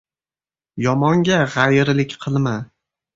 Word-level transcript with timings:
Yomonga 0.85 1.37
g‘ayirlik 1.57 2.17
qilma 2.25 2.55